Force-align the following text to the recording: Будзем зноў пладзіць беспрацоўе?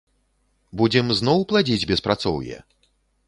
Будзем 0.81 1.11
зноў 1.19 1.45
пладзіць 1.53 1.87
беспрацоўе? 1.93 2.57